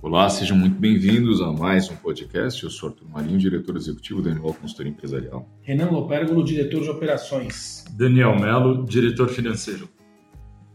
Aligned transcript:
Olá, 0.00 0.30
sejam 0.30 0.56
muito 0.56 0.78
bem-vindos 0.78 1.42
a 1.42 1.50
mais 1.50 1.90
um 1.90 1.96
podcast. 1.96 2.62
Eu 2.62 2.70
sou 2.70 2.90
Arthur 2.90 3.08
Marinho, 3.08 3.36
diretor 3.36 3.76
executivo 3.76 4.22
da 4.22 4.30
Anual 4.30 4.54
Consultoria 4.54 4.92
Empresarial. 4.92 5.44
Renan 5.60 5.90
Lopérgolo, 5.90 6.44
diretor 6.44 6.82
de 6.84 6.88
operações. 6.88 7.84
Daniel 7.94 8.38
Melo, 8.38 8.84
diretor 8.84 9.28
financeiro. 9.28 9.88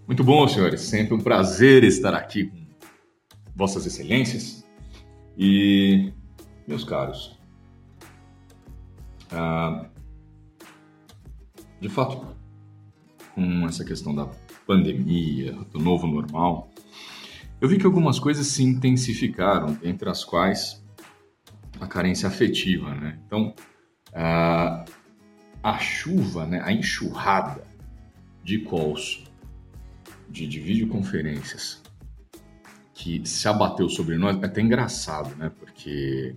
Muito 0.06 0.26
bom, 0.26 0.46
senhores. 0.46 0.82
Sempre 0.82 1.14
um 1.14 1.22
prazer 1.22 1.86
estar 1.86 2.14
aqui 2.14 2.48
com 2.48 2.66
Vossas 3.56 3.86
Excelências. 3.86 4.68
E, 5.38 6.12
meus 6.68 6.84
caros, 6.84 7.40
ah, 9.32 9.86
de 11.80 11.88
fato, 11.88 12.28
com 13.34 13.66
essa 13.68 13.86
questão 13.86 14.14
da 14.14 14.28
pandemia, 14.68 15.54
do 15.72 15.80
novo 15.80 16.08
normal, 16.08 16.73
eu 17.64 17.70
vi 17.70 17.78
que 17.78 17.86
algumas 17.86 18.20
coisas 18.20 18.46
se 18.48 18.62
intensificaram, 18.62 19.78
entre 19.82 20.10
as 20.10 20.26
quais 20.26 20.84
a 21.80 21.88
carência 21.88 22.28
afetiva, 22.28 22.94
né? 22.94 23.18
Então, 23.26 23.56
a, 24.14 24.84
a 25.64 25.78
chuva, 25.80 26.46
né, 26.46 26.62
a 26.62 26.74
enxurrada 26.74 27.66
de 28.44 28.60
calls, 28.66 29.24
de, 30.30 30.46
de 30.46 30.60
videoconferências, 30.60 31.82
que 32.94 33.26
se 33.26 33.48
abateu 33.48 33.88
sobre 33.88 34.18
nós, 34.18 34.36
é 34.44 34.46
até 34.46 34.60
engraçado, 34.60 35.34
né? 35.38 35.50
Porque 35.58 36.36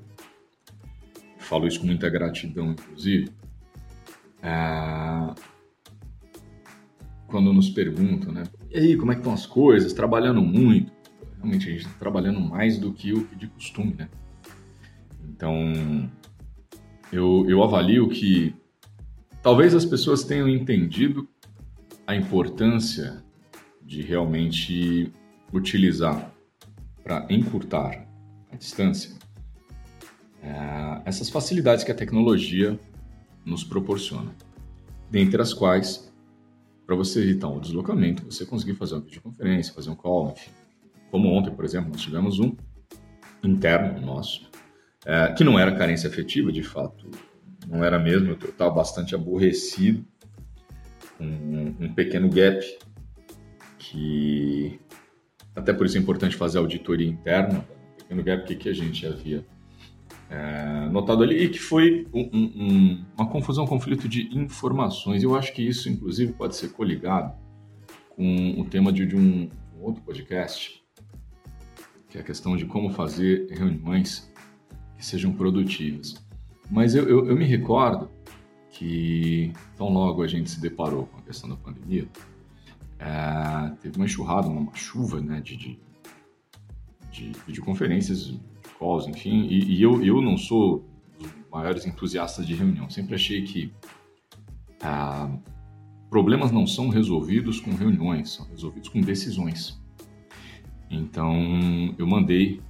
falo 1.39 1.67
isso 1.67 1.81
com 1.81 1.87
muita 1.87 2.09
gratidão, 2.09 2.71
inclusive. 2.71 3.33
Quando 7.27 7.53
nos 7.53 7.69
perguntam, 7.69 8.33
né? 8.33 8.45
E 8.71 8.79
aí, 8.79 8.97
como 8.97 9.11
é 9.11 9.17
que 9.17 9.23
estão 9.23 9.35
as 9.35 9.45
coisas? 9.45 9.93
Trabalhando 9.93 10.41
muito 10.41 10.96
realmente 11.37 11.69
a 11.69 11.73
gente 11.73 11.87
está 11.87 11.99
trabalhando 11.99 12.41
mais 12.41 12.79
do 12.79 12.93
que 12.93 13.13
o 13.13 13.27
de 13.37 13.47
costume, 13.49 13.95
né? 13.95 14.09
Então, 15.29 16.11
eu, 17.13 17.45
eu 17.49 17.63
avalio 17.63 18.09
que 18.09 18.55
talvez 19.43 19.75
as 19.75 19.85
pessoas 19.85 20.25
tenham 20.25 20.49
entendido 20.49 21.29
a 22.07 22.15
importância 22.15 23.23
de 23.83 24.03
realmente 24.03 25.13
utilizar 25.53 26.33
para 27.03 27.27
encurtar 27.31 28.07
a 28.51 28.57
distância 28.57 29.17
é, 30.43 31.03
essas 31.05 31.29
facilidades 31.29 31.85
que 31.85 31.91
a 31.91 31.95
tecnologia 31.95 32.79
nos 33.45 33.65
proporciona, 33.65 34.35
dentre 35.11 35.41
as 35.41 35.53
quais, 35.53 36.13
para 36.87 36.95
você 36.95 37.21
evitar 37.21 37.49
o 37.49 37.61
deslocamento, 37.61 38.25
você 38.25 38.47
conseguir 38.47 38.75
fazer 38.75 38.95
uma 38.95 39.03
videoconferência, 39.03 39.75
fazer 39.75 39.91
um 39.91 39.97
call, 39.97 40.33
enfim, 40.33 40.51
como 41.11 41.29
ontem, 41.29 41.55
por 41.55 41.65
exemplo, 41.65 41.91
nós 41.91 42.01
tivemos 42.01 42.39
um 42.39 42.55
interno 43.43 44.01
nosso, 44.05 44.51
é, 45.05 45.33
que 45.33 45.45
não 45.45 45.59
era 45.59 45.75
carência 45.75 46.09
afetiva, 46.09 46.51
de 46.51 46.63
fato, 46.63 47.11
não 47.69 47.85
era 47.85 47.99
mesmo, 47.99 48.31
eu 48.31 48.49
estava 48.49 48.71
bastante 48.71 49.15
aborrecido, 49.15 50.05
um, 51.21 51.75
um 51.81 51.95
pequeno 51.95 52.29
gap, 52.29 52.61
que 53.79 54.79
até 55.55 55.73
por 55.73 55.87
isso 55.87 55.97
é 55.97 56.01
importante 56.01 56.37
fazer 56.37 56.59
auditoria 56.59 57.09
interna, 57.09 57.61
um 57.61 57.97
pequeno 57.97 58.23
gap 58.23 58.57
que, 58.57 58.69
a 58.69 58.73
gente 58.73 59.07
havia 59.07 59.45
é, 60.29 60.89
notado 60.91 61.23
ali, 61.23 61.45
e 61.45 61.49
que 61.49 61.59
foi 61.59 62.07
um, 62.13 62.29
um, 62.35 63.05
uma 63.17 63.29
confusão, 63.29 63.65
um 63.65 63.69
conflito 63.69 64.09
de 64.09 64.29
informações. 64.37 65.23
Eu 65.23 65.35
acho 65.35 65.53
que 65.53 65.63
isso, 65.63 65.89
inclusive, 65.89 66.33
pode 66.33 66.57
ser 66.57 66.69
coligado 66.73 67.35
com 68.11 68.61
o 68.61 68.65
tema 68.65 68.93
de, 68.93 69.07
de 69.07 69.17
um 69.17 69.49
outro 69.81 70.03
podcast, 70.03 70.83
que 72.09 72.19
é 72.19 72.21
a 72.21 72.25
questão 72.25 72.57
de 72.57 72.67
como 72.67 72.91
fazer 72.91 73.49
reuniões 73.51 74.33
que 74.97 75.05
sejam 75.05 75.33
produtivas. 75.33 76.15
Mas 76.71 76.95
eu, 76.95 77.09
eu, 77.09 77.27
eu 77.29 77.37
me 77.37 77.45
recordo 77.45 78.11
que 78.71 79.53
tão 79.77 79.89
logo 79.89 80.23
a 80.23 80.27
gente 80.27 80.51
se 80.51 80.61
deparou 80.61 81.07
com 81.07 81.19
a 81.19 81.23
questão 81.23 81.49
da 81.49 81.57
pandemia, 81.57 82.07
é, 82.99 83.71
teve 83.81 83.97
uma 83.97 84.05
enxurrada, 84.05 84.49
uma, 84.49 84.75
chuva 84.75 85.21
né, 85.21 85.41
de, 85.41 85.57
de, 85.57 85.79
de 87.11 87.33
videoconferências, 87.47 88.27
de 88.27 88.41
calls, 88.79 89.07
enfim, 89.07 89.47
e, 89.49 89.77
e, 89.77 89.83
eu, 89.83 90.03
eu 90.05 90.21
não 90.21 90.37
sou 90.37 90.85
dos 91.19 91.31
maiores 91.51 91.87
entusiastas 91.87 92.47
de 92.47 92.55
reunião. 92.55 92.91
Sempre 92.91 93.15
achei 93.15 93.43
que 93.43 93.73
ah, 94.83 95.31
problemas 96.11 96.51
não 96.51 96.67
são 96.67 96.89
resolvidos 96.89 97.61
com 97.61 97.71
reuniões, 97.73 98.31
são 98.31 98.47
resolvidos 98.47 98.89
com 98.89 99.01
decisões. 99.01 99.81
Então 100.91 101.95
eu 101.99 102.07
mandei 102.07 102.61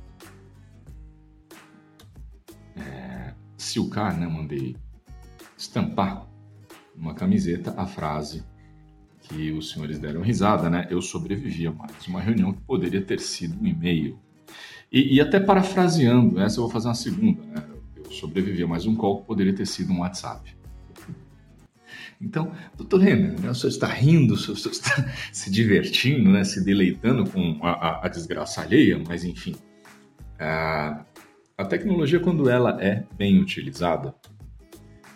é, 2.77 3.35
silcar, 3.57 4.19
né? 4.19 4.27
Mandei 4.27 4.77
estampar 5.57 6.27
uma 6.95 7.15
camiseta 7.15 7.75
a 7.77 7.87
frase 7.87 8.45
que 9.21 9.51
os 9.53 9.71
senhores 9.71 9.99
deram 9.99 10.23
risada, 10.23 10.71
né? 10.71 10.87
Eu 10.91 11.03
sobrevivi 11.03 11.67
a 11.67 11.73
mais 11.73 12.07
uma 12.07 12.21
reunião 12.21 12.53
que 12.53 12.61
poderia 12.63 13.03
ter 13.03 13.21
sido 13.21 13.61
um 13.61 13.67
e-mail. 13.67 14.19
E, 14.91 15.17
e, 15.17 15.21
até 15.21 15.41
parafraseando, 15.41 16.41
essa 16.41 16.59
eu 16.59 16.63
vou 16.63 16.71
fazer 16.71 16.89
uma 16.89 16.95
segunda, 16.95 17.43
né? 17.43 17.69
Eu 17.97 18.11
sobrevivi 18.13 18.63
a 18.63 18.69
mais 18.69 18.87
um 18.87 18.95
call 18.95 19.21
que 19.21 19.27
poderia 19.27 19.55
ter 19.55 19.67
sido 19.67 19.93
um 19.93 20.01
WhatsApp. 20.01 20.56
Então, 22.21 22.53
doutor 22.77 23.01
Renan, 23.01 23.35
né, 23.41 23.51
o 23.51 23.55
senhor 23.55 23.71
está 23.71 23.87
rindo, 23.87 24.35
o 24.35 24.37
senhor, 24.37 24.57
está 24.57 25.09
se 25.33 25.51
divertindo, 25.51 26.31
né, 26.31 26.45
se 26.45 26.65
deleitando 26.65 27.29
com 27.31 27.59
a, 27.63 27.71
a, 27.71 28.07
a 28.07 28.09
desgraça 28.09 28.63
alheia, 28.63 29.01
mas 29.07 29.25
enfim. 29.25 29.55
A, 30.39 31.05
a 31.57 31.65
tecnologia, 31.65 32.21
quando 32.21 32.51
ela 32.51 32.83
é 32.83 33.05
bem 33.17 33.41
utilizada, 33.41 34.15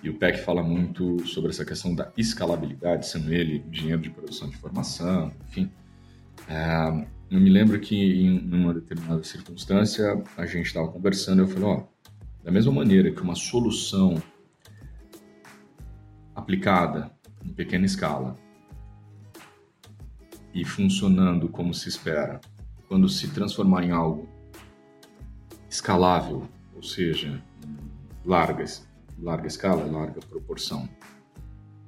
e 0.02 0.08
o 0.08 0.14
PEC 0.14 0.38
fala 0.38 0.62
muito 0.62 1.26
sobre 1.26 1.50
essa 1.50 1.64
questão 1.64 1.94
da 1.94 2.10
escalabilidade, 2.16 3.06
sendo 3.06 3.32
ele 3.32 3.62
engenheiro 3.70 4.00
de 4.00 4.10
produção 4.10 4.48
de 4.48 4.56
informação, 4.56 5.32
enfim. 5.46 5.70
É, 6.48 7.06
eu 7.30 7.38
me 7.38 7.50
lembro 7.50 7.78
que 7.78 7.94
em 7.94 8.38
uma 8.52 8.72
determinada 8.72 9.22
circunstância 9.22 10.22
a 10.36 10.46
gente 10.46 10.66
estava 10.66 10.88
conversando 10.88 11.40
e 11.40 11.44
eu 11.44 11.48
falei, 11.48 11.64
ó, 11.64 11.82
da 12.42 12.50
mesma 12.50 12.72
maneira 12.72 13.10
que 13.10 13.20
uma 13.20 13.34
solução 13.34 14.20
aplicada 16.40 17.10
em 17.44 17.52
pequena 17.52 17.86
escala 17.86 18.36
e 20.52 20.64
funcionando 20.64 21.48
como 21.48 21.72
se 21.72 21.88
espera, 21.88 22.40
quando 22.88 23.08
se 23.08 23.28
transformar 23.28 23.84
em 23.84 23.92
algo 23.92 24.28
escalável, 25.68 26.48
ou 26.74 26.82
seja, 26.82 27.40
larga, 28.24 28.64
larga 29.18 29.46
escala, 29.46 29.84
larga 29.86 30.20
proporção, 30.20 30.88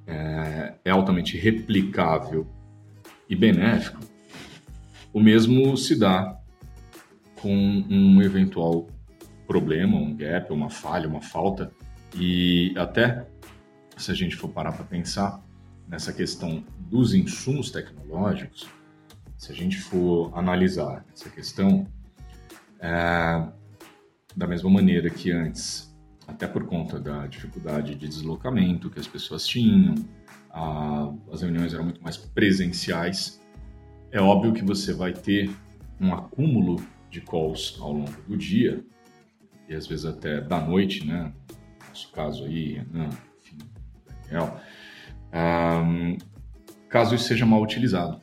é, 0.07 0.75
é 0.85 0.91
altamente 0.91 1.37
replicável 1.37 2.47
e 3.29 3.35
benéfico, 3.35 3.99
o 5.11 5.19
mesmo 5.19 5.75
se 5.75 5.99
dá 5.99 6.39
com 7.41 7.53
um 7.53 8.21
eventual 8.21 8.87
problema, 9.45 9.97
um 9.97 10.15
gap, 10.15 10.51
uma 10.53 10.69
falha, 10.69 11.07
uma 11.07 11.21
falta, 11.21 11.71
e 12.15 12.73
até 12.77 13.27
se 14.03 14.11
a 14.11 14.13
gente 14.13 14.35
for 14.35 14.49
parar 14.49 14.73
para 14.73 14.83
pensar 14.83 15.41
nessa 15.87 16.11
questão 16.11 16.63
dos 16.89 17.13
insumos 17.13 17.71
tecnológicos, 17.71 18.67
se 19.37 19.51
a 19.51 19.55
gente 19.55 19.79
for 19.79 20.31
analisar 20.37 21.05
essa 21.13 21.29
questão, 21.29 21.87
é, 22.79 23.47
da 24.35 24.45
mesma 24.45 24.69
maneira 24.69 25.09
que 25.09 25.31
antes, 25.31 25.95
até 26.27 26.47
por 26.47 26.65
conta 26.65 26.99
da 26.99 27.27
dificuldade 27.27 27.95
de 27.95 28.07
deslocamento 28.07 28.89
que 28.89 28.99
as 28.99 29.07
pessoas 29.07 29.45
tinham, 29.47 29.95
a, 30.51 31.11
as 31.31 31.41
reuniões 31.41 31.73
eram 31.73 31.85
muito 31.85 32.03
mais 32.03 32.17
presenciais, 32.17 33.41
é 34.11 34.19
óbvio 34.19 34.53
que 34.53 34.63
você 34.63 34.93
vai 34.93 35.13
ter 35.13 35.49
um 35.99 36.13
acúmulo 36.13 36.85
de 37.09 37.21
calls 37.21 37.77
ao 37.79 37.93
longo 37.93 38.21
do 38.27 38.35
dia, 38.35 38.83
e 39.69 39.73
às 39.73 39.87
vezes 39.87 40.05
até 40.05 40.41
da 40.41 40.59
noite, 40.59 41.05
né? 41.05 41.33
No 41.49 41.89
nosso 41.89 42.11
caso 42.11 42.43
aí? 42.43 42.85
Real, 44.33 44.59
um, 45.33 46.17
caso 46.89 47.15
isso 47.15 47.25
seja 47.25 47.45
mal 47.45 47.61
utilizado. 47.61 48.21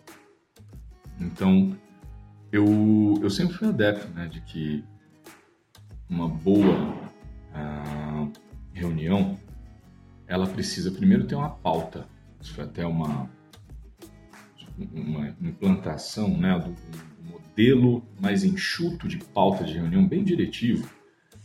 Então, 1.20 1.76
eu, 2.50 3.18
eu 3.22 3.30
sempre 3.30 3.54
fui 3.54 3.68
adepto 3.68 4.08
né, 4.08 4.26
de 4.26 4.40
que 4.40 4.84
uma 6.08 6.28
boa 6.28 6.94
uh, 7.54 8.32
reunião 8.72 9.38
ela 10.26 10.46
precisa 10.46 10.90
primeiro 10.90 11.26
ter 11.26 11.34
uma 11.34 11.50
pauta. 11.50 12.06
Isso 12.40 12.54
foi 12.54 12.64
até 12.64 12.86
uma, 12.86 13.28
uma 14.92 15.28
implantação 15.40 16.36
né, 16.36 16.58
do, 16.58 16.74
modelo 17.60 18.02
mais 18.18 18.42
enxuto 18.44 19.06
de 19.06 19.18
pauta 19.18 19.64
de 19.64 19.74
reunião, 19.74 20.06
bem 20.06 20.24
diretivo, 20.24 20.88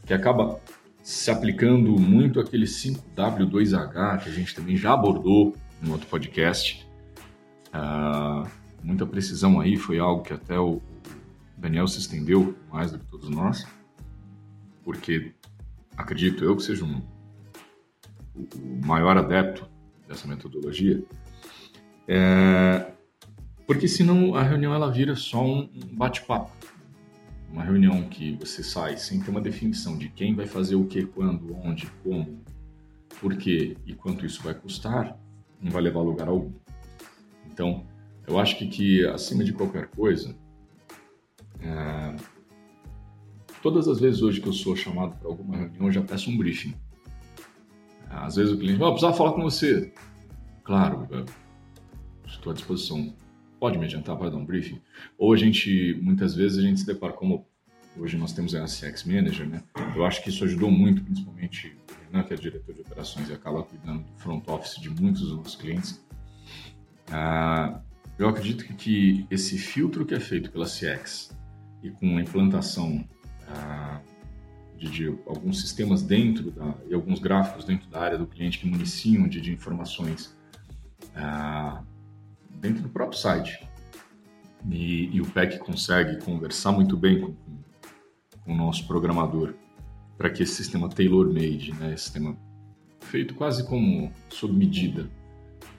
que 0.05 0.13
acaba 0.13 0.61
se 1.05 1.29
aplicando 1.29 1.99
muito 1.99 2.39
aquele 2.39 2.65
5W2H 2.65 4.23
que 4.23 4.29
a 4.29 4.31
gente 4.31 4.55
também 4.55 4.75
já 4.75 4.91
abordou 4.91 5.55
no 5.79 5.91
outro 5.91 6.07
podcast. 6.07 6.83
Uh, 7.67 8.49
muita 8.81 9.05
precisão 9.05 9.59
aí, 9.59 9.77
foi 9.77 9.99
algo 9.99 10.23
que 10.23 10.33
até 10.33 10.57
o 10.59 10.81
Daniel 11.55 11.87
se 11.87 11.99
estendeu 11.99 12.57
mais 12.71 12.91
do 12.91 12.97
que 12.97 13.05
todos 13.05 13.29
nós, 13.29 13.67
porque 14.83 15.31
acredito 15.95 16.43
eu 16.43 16.55
que 16.55 16.63
seja 16.63 16.83
um, 16.83 16.99
o 18.35 18.83
maior 18.83 19.15
adepto 19.15 19.69
dessa 20.07 20.27
metodologia, 20.27 21.03
é, 22.07 22.91
porque 23.67 23.87
senão 23.87 24.33
a 24.33 24.41
reunião 24.41 24.73
ela 24.73 24.91
vira 24.91 25.15
só 25.15 25.45
um, 25.45 25.69
bate-papo. 25.91 26.51
Uma 27.55 27.63
reunião 27.63 28.03
que 28.09 28.33
você 28.33 28.61
sai 28.61 28.97
sem 28.97 29.21
ter 29.21 29.31
uma 29.31 29.39
definição 29.39 29.97
de 29.97 30.09
quem 30.09 30.35
vai 30.35 30.45
fazer 30.45 30.75
o 30.75 30.83
que, 30.85 31.05
quando, 31.05 31.55
onde, 31.55 31.87
como, 32.03 32.43
por 33.17 33.37
quê 33.37 33.77
e 33.85 33.95
quanto 33.95 34.25
isso 34.25 34.43
vai 34.43 34.53
custar, 34.53 35.17
não 35.61 35.71
vai 35.71 35.81
levar 35.81 36.01
a 36.01 36.03
lugar 36.03 36.27
algum. 36.27 36.51
Então, 37.49 37.85
eu 38.27 38.37
acho 38.37 38.57
que, 38.57 38.67
que 38.67 39.07
acima 39.07 39.41
de 39.41 39.53
qualquer 39.53 39.87
coisa, 39.87 40.35
é, 41.61 42.17
todas 43.61 43.87
as 43.87 44.01
vezes 44.01 44.21
hoje 44.21 44.41
que 44.41 44.49
eu 44.49 44.53
sou 44.53 44.75
chamado 44.75 45.15
para 45.15 45.29
alguma 45.29 45.55
reunião, 45.55 45.85
eu 45.85 45.93
já 45.93 46.01
peço 46.01 46.29
um 46.29 46.37
briefing. 46.37 46.75
Às 48.09 48.35
vezes 48.35 48.51
o 48.53 48.57
cliente, 48.57 48.83
oh, 48.83 48.89
precisava 48.89 49.15
falar 49.15 49.31
com 49.31 49.43
você. 49.43 49.93
Claro, 50.61 51.07
estou 52.27 52.51
à 52.51 52.53
disposição. 52.53 53.15
Pode 53.59 53.77
me 53.77 53.85
adiantar 53.85 54.17
para 54.17 54.29
dar 54.29 54.37
um 54.37 54.45
briefing? 54.45 54.81
Ou 55.17 55.33
a 55.33 55.37
gente, 55.37 55.97
muitas 56.01 56.35
vezes, 56.35 56.57
a 56.57 56.61
gente 56.61 56.81
se 56.81 56.85
depara 56.85 57.13
como 57.13 57.47
hoje 57.97 58.17
nós 58.17 58.33
temos 58.33 58.53
a 58.53 58.65
CX 58.65 59.05
Manager, 59.05 59.47
né? 59.47 59.63
Eu 59.95 60.05
acho 60.05 60.21
que 60.21 60.29
isso 60.29 60.43
ajudou 60.43 60.69
muito, 60.69 61.01
principalmente 61.01 61.75
o 61.89 62.11
Renan, 62.11 62.23
que 62.23 62.33
é 62.33 62.37
diretor 62.37 62.75
de 62.75 62.81
operações 62.81 63.29
e 63.29 63.33
acaba 63.33 63.63
cuidando 63.63 64.03
do 64.03 64.13
front 64.17 64.47
office 64.47 64.79
de 64.81 64.89
muitos 64.89 65.21
dos 65.21 65.37
nossos 65.37 65.55
clientes. 65.55 66.03
Ah, 67.09 67.79
eu 68.17 68.27
acredito 68.27 68.65
que 68.75 69.25
esse 69.29 69.57
filtro 69.57 70.05
que 70.05 70.13
é 70.13 70.19
feito 70.19 70.51
pela 70.51 70.65
CX 70.65 71.35
e 71.83 71.89
com 71.89 72.17
a 72.17 72.21
implantação 72.21 73.07
ah, 73.47 74.01
de, 74.77 74.89
de, 74.89 75.07
alguns 75.25 75.61
sistemas 75.61 76.01
dentro 76.01 76.51
da, 76.51 76.75
e 76.89 76.93
alguns 76.93 77.19
gráficos 77.19 77.63
dentro 77.63 77.89
da 77.89 78.01
área 78.01 78.17
do 78.17 78.27
cliente 78.27 78.59
que 78.59 78.67
municiam 78.67 79.27
de, 79.27 79.39
de 79.39 79.53
informações 79.53 80.35
ah, 81.15 81.81
dentro 82.65 82.83
do 82.83 82.89
próprio 82.89 83.19
site. 83.19 83.67
E, 84.69 85.15
e, 85.15 85.21
o 85.21 85.25
PEC 85.25 85.59
consegue 85.59 86.17
conversar 86.23 86.71
muito 86.71 86.97
bem 86.97 87.21
com, 87.21 87.35
com 88.43 88.53
o 88.53 88.57
nosso 88.57 88.87
programador 88.87 89.53
para 90.17 90.29
que 90.29 90.41
esse 90.41 90.55
sistema 90.55 90.89
tailor-made, 90.89 91.71
né, 91.73 91.93
esse 91.93 92.05
sistema 92.05 92.35
feito 93.01 93.35
quase 93.35 93.67
como 93.67 94.11
sob 94.29 94.53
medida 94.53 95.07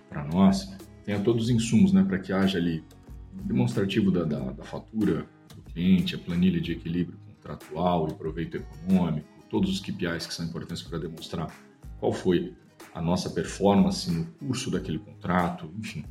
para 0.09 0.25
nós, 0.25 0.73
tenha 1.05 1.19
todos 1.19 1.45
os 1.45 1.51
insumos 1.51 1.93
né, 1.93 2.05
para 2.05 2.19
que 2.19 2.33
haja 2.33 2.59
ali 2.59 2.85
demonstrativo 3.33 4.13
da, 4.13 4.23
da, 4.23 4.39
da 4.53 4.65
fatura 4.65 5.27
do 5.55 5.63
cliente, 5.73 6.15
a 6.15 6.19
planilha 6.19 6.61
de 6.61 6.73
equilíbrio 6.73 7.19
contratual 7.27 8.09
e 8.09 8.15
proveito 8.15 8.59
econômico, 8.59 9.27
todos 9.51 9.71
os 9.71 9.81
KPIs 9.81 10.27
que 10.27 10.35
são 10.35 10.47
importantes 10.47 10.83
para 10.83 10.99
demonstrar 10.99 11.53
qual 11.99 12.13
foi 12.13 12.55
a 12.95 13.03
nossa 13.03 13.31
performance 13.31 14.09
no 14.11 14.27
curso 14.27 14.71
daquele 14.71 14.99
contrato, 14.99 15.69
enfim. 15.77 16.05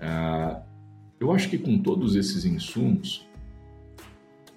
É, 0.00 0.60
eu 1.18 1.32
acho 1.32 1.48
que 1.48 1.58
com 1.58 1.78
todos 1.78 2.14
esses 2.14 2.44
insumos, 2.44 3.26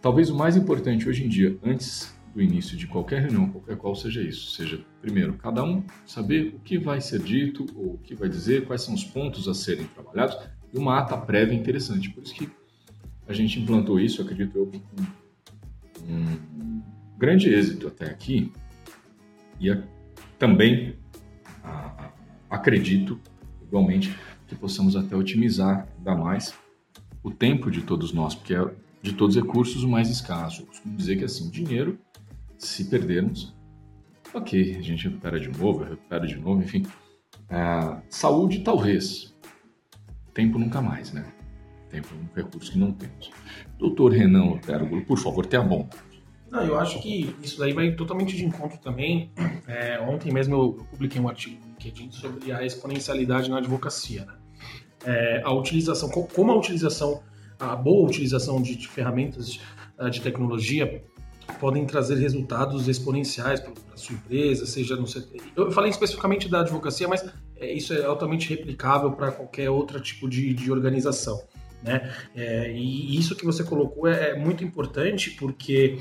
talvez 0.01 0.29
o 0.29 0.35
mais 0.35 0.57
importante 0.57 1.07
hoje 1.07 1.25
em 1.25 1.29
dia, 1.29 1.57
antes 1.63 2.17
do 2.33 2.41
início 2.41 2.77
de 2.77 2.85
qualquer 2.85 3.21
reunião, 3.21 3.49
qualquer 3.49 3.75
qual 3.75 3.95
seja 3.95 4.21
isso, 4.21 4.51
seja, 4.51 4.85
primeiro, 5.01 5.33
cada 5.33 5.63
um 5.63 5.83
saber 6.05 6.53
o 6.55 6.59
que 6.59 6.77
vai 6.77 7.01
ser 7.01 7.19
dito, 7.21 7.65
ou 7.75 7.93
o 7.93 7.97
que 7.97 8.13
vai 8.13 8.29
dizer, 8.29 8.65
quais 8.67 8.83
são 8.83 8.93
os 8.93 9.03
pontos 9.03 9.47
a 9.47 9.53
serem 9.53 9.85
trabalhados, 9.87 10.37
e 10.71 10.77
uma 10.77 10.99
ata 10.99 11.17
prévia 11.17 11.55
interessante. 11.55 12.09
Por 12.11 12.23
isso 12.23 12.35
que 12.35 12.49
a 13.27 13.33
gente 13.33 13.59
implantou 13.59 13.99
isso, 13.99 14.21
acredito 14.21 14.57
eu, 14.57 14.67
com 14.67 16.11
um 16.11 16.81
grande 17.17 17.49
êxito 17.49 17.87
até 17.87 18.05
aqui, 18.05 18.51
e 19.59 19.75
também 20.37 20.95
acredito, 22.49 23.19
igualmente, 23.63 24.15
que 24.49 24.55
possamos 24.55 24.95
até 24.95 25.15
otimizar 25.15 25.87
ainda 25.97 26.15
mais 26.15 26.53
o 27.23 27.29
tempo 27.29 27.69
de 27.69 27.81
todos 27.81 28.11
nós, 28.11 28.33
porque 28.33 28.55
é 28.55 28.73
de 29.01 29.13
todos 29.13 29.35
os 29.35 29.41
recursos 29.41 29.83
o 29.83 29.87
mais 29.87 30.09
escasso. 30.09 30.63
Eu 30.63 30.65
costumo 30.65 30.97
dizer 30.97 31.17
que 31.17 31.23
assim, 31.23 31.49
dinheiro, 31.49 31.97
se 32.57 32.85
perdermos, 32.85 33.53
ok, 34.33 34.75
a 34.75 34.81
gente 34.81 35.07
recupera 35.07 35.39
de 35.39 35.47
novo, 35.47 35.83
recupera 35.83 36.27
de 36.27 36.35
novo, 36.35 36.61
enfim. 36.61 36.85
É, 37.47 38.01
saúde, 38.09 38.59
talvez. 38.61 39.33
Tempo 40.33 40.57
nunca 40.57 40.81
mais, 40.81 41.13
né? 41.13 41.25
Tempo 41.89 42.07
é 42.11 42.17
um 42.17 42.43
recurso 42.43 42.71
que 42.71 42.77
não 42.77 42.91
temos. 42.91 43.31
Doutor 43.77 44.11
Renan 44.11 44.45
Otérgolo, 44.51 45.03
por 45.05 45.17
favor, 45.17 45.45
tenha 45.45 45.63
bom. 45.63 45.87
Não, 46.51 46.63
eu 46.63 46.79
acho 46.79 46.99
que 47.01 47.35
isso 47.43 47.59
daí 47.59 47.73
vai 47.73 47.91
totalmente 47.91 48.35
de 48.35 48.43
encontro 48.43 48.79
também. 48.79 49.31
É, 49.67 49.99
ontem 49.99 50.31
mesmo 50.31 50.55
eu 50.55 50.73
publiquei 50.89 51.21
um 51.21 51.29
artigo 51.29 51.59
no 51.61 51.67
LinkedIn 51.67 52.11
sobre 52.11 52.51
a 52.51 52.65
exponencialidade 52.65 53.49
na 53.49 53.57
advocacia. 53.57 54.25
Né? 54.25 54.33
É, 55.05 55.41
a 55.43 55.51
utilização, 55.53 56.09
como 56.09 56.51
a 56.51 56.57
utilização, 56.57 57.21
a 57.59 57.75
boa 57.75 58.07
utilização 58.07 58.61
de, 58.61 58.75
de 58.75 58.87
ferramentas 58.87 59.53
de, 59.53 59.61
ah, 59.97 60.09
de, 60.09 60.21
tecnologia 60.21 61.03
podem 61.59 61.85
trazer 61.85 62.15
resultados 62.15 62.87
exponenciais 62.87 63.59
para 63.59 63.73
a 63.93 63.97
sua 63.97 64.15
empresa, 64.15 64.65
seja 64.65 64.95
no 64.95 65.07
setor. 65.07 65.41
Eu 65.55 65.71
falei 65.71 65.89
especificamente 65.89 66.47
da 66.47 66.61
advocacia, 66.61 67.07
mas 67.07 67.25
é, 67.55 67.73
isso 67.73 67.93
é 67.93 68.05
altamente 68.05 68.49
replicável 68.49 69.11
para 69.11 69.31
qualquer 69.31 69.69
outro 69.69 69.99
tipo 69.99 70.29
de, 70.29 70.53
de 70.53 70.71
organização. 70.71 71.41
Né? 71.83 72.13
É, 72.35 72.71
e 72.73 73.17
isso 73.17 73.35
que 73.35 73.45
você 73.45 73.63
colocou 73.63 74.07
é, 74.07 74.31
é 74.31 74.35
muito 74.35 74.63
importante 74.63 75.31
porque 75.31 75.97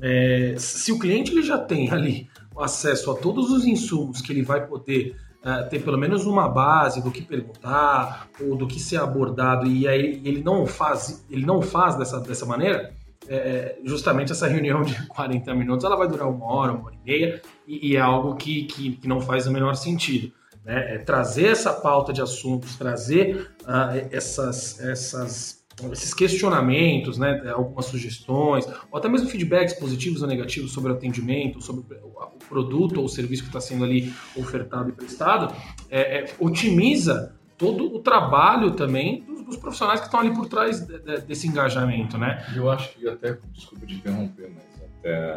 é, 0.00 0.54
se 0.58 0.90
o 0.92 0.98
cliente 0.98 1.32
ele 1.32 1.42
já 1.42 1.58
tem 1.58 1.90
ali 1.90 2.28
acesso 2.58 3.10
a 3.10 3.14
todos 3.14 3.50
os 3.50 3.64
insumos 3.64 4.20
que 4.20 4.32
ele 4.32 4.42
vai 4.42 4.66
poder 4.66 5.16
é, 5.44 5.62
ter 5.64 5.82
pelo 5.82 5.96
menos 5.96 6.26
uma 6.26 6.48
base 6.48 7.02
do 7.02 7.10
que 7.10 7.22
perguntar 7.22 8.28
ou 8.40 8.56
do 8.56 8.66
que 8.66 8.78
ser 8.78 9.00
abordado 9.00 9.66
e 9.66 9.88
aí 9.88 10.20
ele 10.24 10.42
não 10.42 10.66
faz 10.66 11.24
ele 11.30 11.46
não 11.46 11.62
faz 11.62 11.96
dessa, 11.96 12.20
dessa 12.20 12.44
maneira 12.44 12.92
é, 13.28 13.36
é 13.36 13.78
justamente 13.84 14.32
essa 14.32 14.46
reunião 14.46 14.82
de 14.82 14.94
40 15.08 15.54
minutos 15.54 15.84
ela 15.84 15.96
vai 15.96 16.08
durar 16.08 16.28
uma 16.28 16.44
hora, 16.44 16.72
uma 16.72 16.86
hora 16.86 16.94
e 16.94 17.10
meia 17.10 17.42
e, 17.66 17.90
e 17.92 17.96
é 17.96 18.00
algo 18.00 18.34
que, 18.34 18.64
que, 18.64 18.96
que, 18.96 19.08
não 19.08 19.20
faz 19.20 19.46
o 19.46 19.52
menor 19.52 19.74
sentido. 19.76 20.32
Né? 20.64 20.96
É 20.96 20.98
trazer 20.98 21.46
essa 21.46 21.72
pauta 21.72 22.12
de 22.12 22.20
assuntos, 22.20 22.76
trazer 22.76 23.52
uh, 23.62 24.08
essas, 24.10 24.80
essas 24.80 25.59
esses 25.92 26.12
questionamentos, 26.14 27.18
né, 27.18 27.42
algumas 27.54 27.86
sugestões, 27.86 28.66
ou 28.90 28.98
até 28.98 29.08
mesmo 29.08 29.28
feedbacks 29.28 29.74
positivos 29.74 30.22
ou 30.22 30.28
negativos 30.28 30.72
sobre 30.72 30.92
o 30.92 30.94
atendimento, 30.94 31.60
sobre 31.60 31.82
o 32.02 32.20
produto 32.48 33.00
ou 33.00 33.08
serviço 33.08 33.42
que 33.42 33.48
está 33.48 33.60
sendo 33.60 33.84
ali 33.84 34.12
ofertado 34.36 34.88
e 34.88 34.92
prestado, 34.92 35.54
é, 35.88 36.18
é, 36.18 36.34
otimiza 36.38 37.34
todo 37.56 37.94
o 37.94 38.00
trabalho 38.00 38.72
também 38.72 39.22
dos, 39.22 39.42
dos 39.44 39.56
profissionais 39.56 40.00
que 40.00 40.06
estão 40.06 40.20
ali 40.20 40.34
por 40.34 40.48
trás 40.48 40.80
de, 40.80 40.98
de, 40.98 41.20
desse 41.22 41.46
engajamento, 41.46 42.16
né? 42.16 42.44
Eu 42.56 42.70
acho 42.70 42.94
que 42.94 43.08
até, 43.08 43.38
desculpa 43.52 43.86
de 43.86 43.96
interromper, 43.96 44.50
mas 44.54 44.82
até 44.82 45.36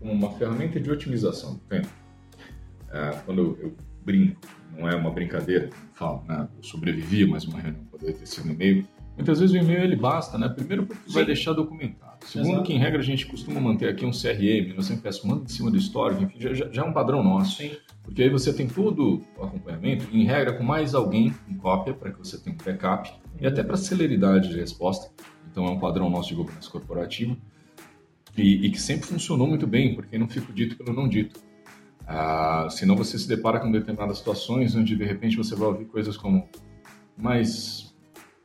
uma 0.00 0.30
ferramenta 0.32 0.80
de 0.80 0.90
otimização 0.90 1.54
do 1.54 1.60
tempo. 1.60 1.88
É, 2.92 3.10
quando 3.24 3.58
eu, 3.60 3.74
brinco, 4.04 4.40
não 4.76 4.88
é 4.88 4.94
uma 4.94 5.10
brincadeira, 5.10 5.70
falo, 5.94 6.22
né? 6.28 6.48
Eu 6.56 6.62
sobrevivi, 6.62 7.26
mas 7.26 7.44
uma 7.44 7.58
reunião 7.58 7.84
poderia 7.84 8.14
ter 8.14 8.26
sido 8.26 8.48
no 8.48 8.54
meio 8.54 8.86
Muitas 9.16 9.40
vezes 9.40 9.54
o 9.54 9.58
e-mail 9.58 9.82
ele 9.82 9.96
basta, 9.96 10.36
né? 10.36 10.48
Primeiro 10.48 10.84
porque 10.84 11.08
Sim. 11.08 11.14
vai 11.14 11.24
deixar 11.24 11.54
documentado. 11.54 12.26
Segundo 12.26 12.50
Exato. 12.50 12.64
que 12.64 12.72
em 12.74 12.78
regra 12.78 12.98
a 12.98 13.04
gente 13.04 13.26
costuma 13.26 13.58
manter 13.58 13.88
aqui 13.88 14.04
um 14.04 14.10
CRM, 14.10 14.74
nós 14.76 14.84
sempre 14.86 15.04
peço 15.04 15.26
manda 15.26 15.44
em 15.44 15.48
cima 15.48 15.70
do 15.70 15.76
histórico, 15.76 16.22
enfim, 16.22 16.38
já, 16.38 16.52
já, 16.70 16.82
é 16.82 16.84
um 16.84 16.92
padrão 16.92 17.22
nosso. 17.22 17.56
Sim. 17.56 17.72
Porque 18.02 18.22
aí 18.22 18.28
você 18.28 18.52
tem 18.52 18.66
todo 18.68 19.22
o 19.38 19.44
acompanhamento, 19.44 20.06
em 20.12 20.24
regra 20.24 20.52
com 20.52 20.62
mais 20.62 20.94
alguém 20.94 21.34
em 21.48 21.54
cópia, 21.54 21.94
para 21.94 22.10
que 22.10 22.18
você 22.18 22.38
tenha 22.38 22.54
um 22.54 22.64
backup, 22.64 23.10
uhum. 23.10 23.16
e 23.40 23.46
até 23.46 23.62
para 23.62 23.76
celeridade 23.76 24.50
de 24.50 24.60
resposta. 24.60 25.10
Então 25.50 25.64
é 25.64 25.70
um 25.70 25.78
padrão 25.78 26.10
nosso 26.10 26.28
de 26.28 26.34
governança 26.34 26.70
corporativa. 26.70 27.36
E, 28.36 28.66
e, 28.66 28.70
que 28.70 28.78
sempre 28.78 29.06
funcionou 29.06 29.46
muito 29.46 29.66
bem, 29.66 29.94
porque 29.94 30.18
não 30.18 30.28
fica 30.28 30.52
dito 30.52 30.76
pelo 30.76 30.92
não 30.92 31.08
dito. 31.08 31.40
Ah, 32.06 32.68
senão 32.70 32.94
você 32.94 33.18
se 33.18 33.26
depara 33.26 33.58
com 33.58 33.72
determinadas 33.72 34.18
situações 34.18 34.76
onde 34.76 34.94
de 34.94 35.04
repente 35.04 35.36
você 35.38 35.56
vai 35.56 35.68
ouvir 35.68 35.86
coisas 35.86 36.18
como 36.18 36.46
mas 37.16 37.85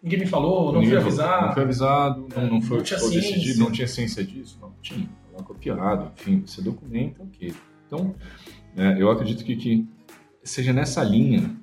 Ninguém 0.02 0.20
me 0.20 0.26
falou, 0.26 0.74
não 0.74 0.84
fui 0.84 0.98
avisado. 0.98 1.46
Não 1.48 1.54
foi 1.54 1.64
avisado, 1.64 2.28
não, 2.36 2.48
não 2.48 2.62
foi, 2.62 2.78
não 2.78 2.84
tinha 2.84 3.00
foi 3.00 3.12
decidido, 3.12 3.60
não 3.60 3.72
tinha 3.72 3.88
ciência 3.88 4.24
disso, 4.24 4.58
não 4.60 4.74
tinha. 4.82 5.08
Foi 5.32 5.44
copiado, 5.44 6.12
enfim, 6.16 6.44
você 6.46 6.62
documenta, 6.62 7.22
ok. 7.22 7.54
Então, 7.86 8.16
é, 8.76 9.02
eu 9.02 9.12
acredito 9.12 9.44
que, 9.44 9.56
que 9.56 9.88
seja 10.44 10.74
nessa 10.74 11.04
linha, 11.04 11.56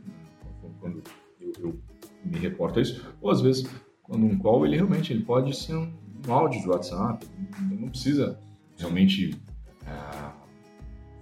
quando 0.81 1.03
eu, 1.41 1.53
eu, 1.61 1.81
me 2.25 2.39
reporto 2.39 2.79
a 2.79 2.83
isso, 2.83 3.05
ou 3.21 3.31
às 3.31 3.41
vezes, 3.41 3.69
quando 4.03 4.25
um 4.25 4.39
call, 4.39 4.65
ele 4.65 4.77
realmente 4.77 5.13
ele 5.13 5.25
pode 5.25 5.57
ser 5.57 5.75
um, 5.75 5.93
um 6.27 6.33
áudio 6.33 6.61
de 6.61 6.69
WhatsApp, 6.69 7.27
não 7.61 7.89
precisa 7.89 8.39
realmente 8.77 9.37
é, 9.85 10.31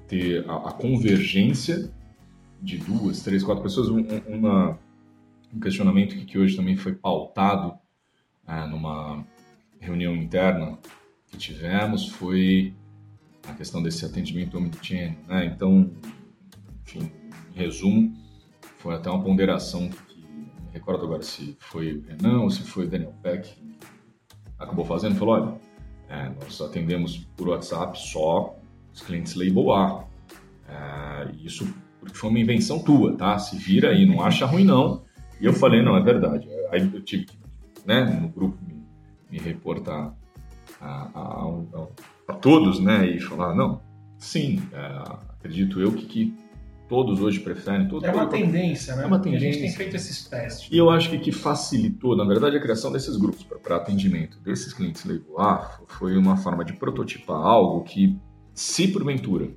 ter 0.06 0.44
a, 0.48 0.68
a, 0.68 0.72
convergência 0.72 1.90
de 2.60 2.78
duas, 2.78 3.22
três, 3.22 3.42
quatro 3.42 3.62
pessoas, 3.62 3.88
um, 3.88 4.04
uma 4.28 4.78
um 5.52 5.60
questionamento 5.60 6.14
que, 6.14 6.24
que 6.24 6.38
hoje 6.38 6.56
também 6.56 6.76
foi 6.76 6.94
pautado 6.94 7.74
é, 8.46 8.66
numa 8.66 9.24
reunião 9.80 10.14
interna 10.14 10.78
que 11.26 11.36
tivemos 11.36 12.08
foi 12.08 12.74
a 13.48 13.54
questão 13.54 13.82
desse 13.82 14.04
atendimento 14.04 14.56
omnichannel, 14.56 15.16
né? 15.28 15.46
Então, 15.46 15.90
enfim, 16.84 17.10
em 17.54 17.58
resumo, 17.58 18.16
foi 18.78 18.94
até 18.94 19.10
uma 19.10 19.22
ponderação 19.22 19.88
que 19.88 20.20
não 20.20 20.72
recordo 20.72 21.04
agora 21.04 21.22
se 21.22 21.56
foi 21.60 22.02
Renan 22.08 22.42
ou 22.42 22.50
se 22.50 22.62
foi 22.62 22.86
Daniel 22.86 23.14
Peck 23.22 23.66
acabou 24.58 24.84
fazendo, 24.84 25.16
falou, 25.16 25.34
olha, 25.34 25.60
é, 26.08 26.28
nós 26.40 26.60
atendemos 26.60 27.18
por 27.36 27.48
WhatsApp 27.48 27.98
só 27.98 28.56
os 28.92 29.02
clientes 29.02 29.34
Label 29.34 29.72
A. 29.72 30.04
É, 30.68 31.30
isso 31.42 31.72
porque 32.00 32.16
foi 32.16 32.30
uma 32.30 32.38
invenção 32.38 32.78
tua, 32.78 33.16
tá? 33.16 33.38
Se 33.38 33.56
vira 33.56 33.90
aí, 33.90 34.06
não 34.06 34.22
acha 34.22 34.46
ruim 34.46 34.64
não. 34.64 35.04
E 35.40 35.46
eu 35.46 35.52
falei, 35.52 35.82
não, 35.82 35.96
é 35.96 36.02
verdade. 36.02 36.48
Aí 36.70 36.90
eu 36.92 37.02
tive 37.02 37.26
que, 37.26 37.38
né, 37.84 38.04
no 38.04 38.28
grupo, 38.28 38.58
me, 38.66 38.82
me 39.30 39.38
reportar 39.38 40.14
a, 40.80 40.86
a, 40.86 41.20
a, 41.20 41.86
a, 42.28 42.34
todos, 42.34 42.80
né, 42.80 43.06
e 43.06 43.20
falar, 43.20 43.54
não, 43.54 43.80
sim, 44.18 44.62
é, 44.72 45.02
acredito 45.38 45.80
eu 45.80 45.92
que, 45.92 46.06
que 46.06 46.34
todos 46.88 47.20
hoje 47.20 47.40
preferem. 47.40 47.88
Todo, 47.88 48.04
é 48.06 48.12
uma 48.12 48.26
tendência, 48.26 48.96
né? 48.96 49.02
É 49.02 49.06
uma 49.06 49.18
tendência. 49.18 49.48
a 49.48 49.52
gente 49.52 49.62
tem 49.62 49.72
feito 49.72 49.96
esses 49.96 50.24
testes. 50.26 50.68
E 50.70 50.76
eu 50.76 50.90
acho 50.90 51.10
que 51.10 51.18
que 51.18 51.32
facilitou, 51.32 52.16
na 52.16 52.24
verdade, 52.24 52.56
a 52.56 52.60
criação 52.60 52.92
desses 52.92 53.16
grupos 53.16 53.44
para 53.44 53.76
atendimento 53.76 54.38
desses 54.40 54.72
clientes 54.72 55.04
Label 55.04 55.40
A 55.40 55.80
foi 55.86 56.16
uma 56.16 56.36
forma 56.36 56.64
de 56.64 56.72
prototipar 56.72 57.36
algo 57.36 57.82
que, 57.84 58.16
se 58.54 58.88
porventura 58.88 59.50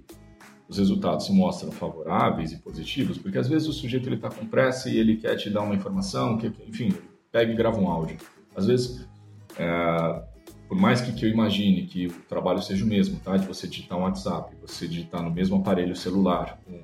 os 0.69 0.77
resultados 0.77 1.25
se 1.25 1.33
mostram 1.33 1.71
favoráveis 1.71 2.51
e 2.51 2.57
positivos, 2.57 3.17
porque 3.17 3.39
às 3.39 3.49
vezes 3.49 3.67
o 3.67 3.73
sujeito 3.73 4.07
ele 4.07 4.17
está 4.17 4.29
com 4.29 4.45
pressa 4.45 4.88
e 4.88 4.97
ele 4.97 5.17
quer 5.17 5.35
te 5.35 5.49
dar 5.49 5.61
uma 5.61 5.73
informação, 5.73 6.38
que, 6.38 6.53
enfim, 6.67 6.93
pega 7.31 7.51
e 7.51 7.55
grava 7.55 7.79
um 7.79 7.88
áudio. 7.88 8.17
Às 8.55 8.67
vezes, 8.67 9.09
é, 9.57 10.23
por 10.67 10.77
mais 10.77 11.01
que, 11.01 11.11
que, 11.11 11.25
eu 11.25 11.29
imagine 11.29 11.88
que 11.88 12.05
o 12.05 12.21
trabalho 12.29 12.61
seja 12.61 12.85
o 12.85 12.88
mesmo, 12.88 13.19
tá? 13.19 13.35
De 13.35 13.47
você 13.47 13.67
digitar 13.67 13.97
um 13.97 14.03
WhatsApp, 14.03 14.55
você 14.61 14.88
digitar 14.88 15.23
no 15.23 15.31
mesmo 15.31 15.57
aparelho 15.57 15.95
celular 15.95 16.59
um, 16.69 16.83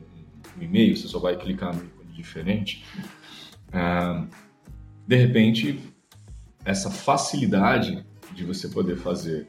um 0.57 0.63
e-mail, 0.63 0.97
você 0.97 1.07
só 1.07 1.19
vai 1.19 1.37
clicar 1.37 1.75
no 1.75 1.85
ícone 1.85 2.11
diferente. 2.11 2.83
É, 3.71 4.23
de 5.07 5.15
repente, 5.15 5.79
essa 6.65 6.89
facilidade 6.89 8.03
de 8.33 8.43
você 8.43 8.67
poder 8.67 8.97
fazer 8.97 9.47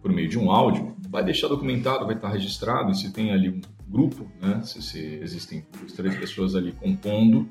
por 0.00 0.12
meio 0.12 0.28
de 0.28 0.38
um 0.38 0.48
áudio, 0.48 0.94
vai 1.10 1.24
deixar 1.24 1.48
documentado, 1.48 2.06
vai 2.06 2.14
estar 2.14 2.28
registrado, 2.28 2.92
e 2.92 2.94
se 2.94 3.12
tem 3.12 3.32
ali 3.32 3.48
um 3.48 3.60
grupo, 3.88 4.30
né, 4.40 4.60
se, 4.62 4.82
se 4.82 4.98
existem 5.22 5.64
duas, 5.78 5.92
três 5.92 6.14
pessoas 6.16 6.54
ali 6.54 6.72
compondo 6.72 7.48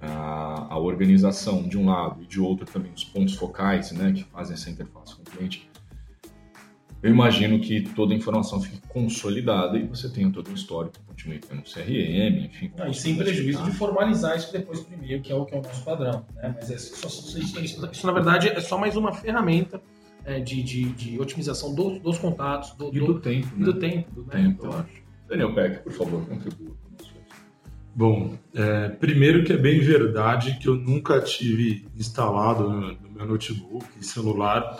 a, 0.00 0.66
a, 0.74 0.78
organização 0.78 1.62
de 1.62 1.78
um 1.78 1.86
lado 1.86 2.22
e 2.22 2.26
de 2.26 2.40
outro 2.40 2.66
também 2.66 2.92
os 2.92 3.04
pontos 3.04 3.34
focais, 3.34 3.92
né, 3.92 4.12
que 4.12 4.24
fazem 4.24 4.54
essa 4.54 4.68
interface 4.68 5.14
com 5.14 5.22
o 5.22 5.24
cliente, 5.24 5.70
eu 7.02 7.10
imagino 7.10 7.58
que 7.58 7.80
toda 7.80 8.14
a 8.14 8.16
informação 8.16 8.60
fique 8.60 8.80
consolidada 8.88 9.76
e 9.76 9.82
você 9.82 10.08
tenha 10.08 10.30
todo 10.30 10.50
um 10.50 10.54
histórico, 10.54 10.94
continue 11.06 11.40
tendo 11.40 11.62
CRM, 11.62 12.44
enfim. 12.46 12.72
Não, 12.76 12.86
e 12.86 12.94
sem 12.94 13.16
prejuízo 13.16 13.64
de 13.64 13.72
formalizar 13.72 14.36
isso 14.36 14.52
depois 14.52 14.84
do 14.84 14.94
e-mail, 14.94 15.20
que 15.20 15.32
é 15.32 15.34
o 15.34 15.44
que 15.44 15.52
é 15.52 15.58
o 15.58 15.62
nosso 15.62 15.84
padrão. 15.84 16.24
Né? 16.36 16.54
Mas 16.54 16.70
é 16.70 16.78
só, 16.78 17.08
isso, 17.08 17.60
isso, 17.60 18.06
na 18.06 18.12
verdade, 18.12 18.48
é 18.48 18.60
só 18.60 18.78
mais 18.78 18.96
uma 18.96 19.12
ferramenta 19.12 19.82
é, 20.24 20.40
de, 20.40 20.62
de, 20.62 20.84
de, 20.92 21.20
otimização 21.20 21.74
do, 21.74 21.98
dos 21.98 22.18
contatos, 22.18 22.72
do, 22.72 22.88
e 22.94 22.98
do, 22.98 23.06
do 23.06 23.20
tempo. 23.20 23.48
E 23.56 23.64
do 23.64 23.74
né? 23.74 23.80
tempo. 23.80 24.10
Do 24.12 24.22
né? 24.22 24.28
tempo, 24.32 24.66
eu 24.66 24.72
acho. 24.72 25.02
Daniel 25.28 25.54
Peck, 25.54 25.82
por 25.82 25.92
favor, 25.92 26.26
contribua. 26.26 26.76
Bom, 27.94 28.38
é, 28.54 28.88
primeiro 28.88 29.44
que 29.44 29.52
é 29.52 29.56
bem 29.56 29.80
verdade 29.80 30.58
que 30.58 30.66
eu 30.66 30.74
nunca 30.74 31.20
tive 31.20 31.86
instalado 31.96 32.68
no, 32.68 32.92
no 32.94 33.10
meu 33.10 33.26
notebook 33.26 33.84
e 34.00 34.04
celular 34.04 34.78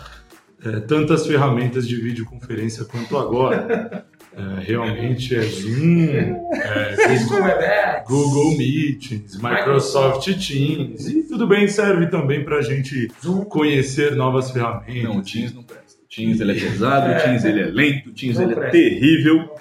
é, 0.65 0.79
tantas 0.79 1.27
ferramentas 1.27 1.87
de 1.87 1.95
videoconferência 1.97 2.85
quanto 2.85 3.17
agora. 3.17 4.05
É, 4.35 4.63
realmente 4.63 5.35
é 5.35 5.41
Zoom, 5.41 6.05
é, 6.05 8.03
Google, 8.07 8.29
Google 8.31 8.57
Meetings, 8.57 9.37
Microsoft 9.37 10.25
Teams, 10.25 11.07
e 11.07 11.23
tudo 11.23 11.47
bem, 11.47 11.67
serve 11.67 12.07
também 12.07 12.43
para 12.43 12.57
a 12.57 12.61
gente 12.61 13.09
conhecer 13.49 14.15
novas 14.15 14.49
ferramentas. 14.49 15.03
Não, 15.03 15.17
o 15.17 15.21
Teams 15.21 15.53
não 15.53 15.63
presta. 15.63 16.01
O 16.03 16.07
Teams 16.07 16.39
ele 16.39 16.51
é 16.51 16.55
pesado, 16.55 17.11
o 17.11 17.23
Teams 17.23 17.45
ele 17.45 17.61
é 17.61 17.65
lento, 17.65 18.09
o 18.09 18.13
Teams 18.13 18.39
ele 18.39 18.53
é 18.53 18.69
terrível. 18.69 19.55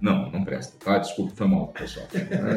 Não, 0.00 0.30
não 0.30 0.44
presta, 0.44 0.76
tá? 0.84 0.98
Desculpa, 0.98 1.32
foi 1.36 1.46
mal, 1.46 1.68
pessoal. 1.68 2.06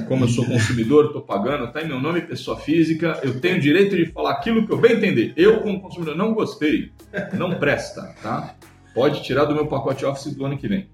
Como 0.07 0.25
eu 0.25 0.27
sou 0.27 0.45
consumidor, 0.45 1.05
estou 1.05 1.21
pagando, 1.21 1.71
tá 1.71 1.81
em 1.81 1.87
meu 1.87 1.99
nome, 1.99 2.21
pessoa 2.21 2.59
física, 2.59 3.19
eu 3.23 3.39
tenho 3.39 3.57
o 3.57 3.61
direito 3.61 3.95
de 3.95 4.07
falar 4.07 4.31
aquilo 4.31 4.65
que 4.65 4.73
eu 4.73 4.77
bem 4.77 4.93
entender. 4.93 5.33
Eu, 5.37 5.61
como 5.61 5.79
consumidor, 5.79 6.17
não 6.17 6.33
gostei, 6.33 6.91
não 7.33 7.55
presta, 7.59 8.13
tá? 8.21 8.55
Pode 8.93 9.23
tirar 9.23 9.45
do 9.45 9.53
meu 9.53 9.67
pacote 9.67 10.03
Office 10.03 10.33
do 10.35 10.45
ano 10.45 10.57
que 10.57 10.67
vem. 10.67 10.89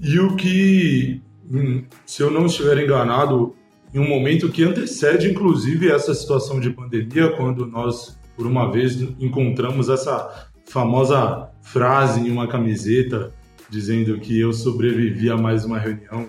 E 0.00 0.18
o 0.18 0.34
que, 0.34 1.20
hum, 1.50 1.84
se 2.06 2.22
eu 2.22 2.30
não 2.30 2.46
estiver 2.46 2.82
enganado, 2.82 3.54
em 3.92 3.98
um 3.98 4.08
momento 4.08 4.48
que 4.48 4.62
antecede, 4.62 5.30
inclusive, 5.30 5.90
essa 5.90 6.14
situação 6.14 6.58
de 6.58 6.70
pandemia, 6.70 7.36
quando 7.36 7.66
nós, 7.66 8.18
por 8.36 8.46
uma 8.46 8.70
vez, 8.70 9.00
encontramos 9.18 9.88
essa 9.88 10.50
famosa 10.64 11.50
frase 11.62 12.20
em 12.20 12.30
uma 12.30 12.46
camiseta 12.46 13.32
dizendo 13.68 14.18
que 14.18 14.38
eu 14.38 14.52
sobrevivi 14.52 15.30
a 15.30 15.36
mais 15.36 15.64
uma 15.64 15.78
reunião 15.78 16.28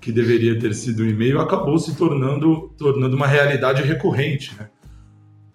que 0.00 0.10
deveria 0.10 0.58
ter 0.58 0.74
sido 0.74 1.04
um 1.04 1.08
e-mail, 1.08 1.38
acabou 1.38 1.78
se 1.78 1.94
tornando, 1.94 2.72
tornando 2.76 3.14
uma 3.14 3.26
realidade 3.26 3.82
recorrente, 3.82 4.52
né? 4.58 4.68